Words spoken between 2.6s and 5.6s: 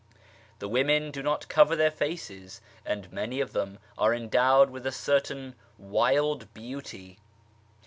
and many of them are endowed with a certain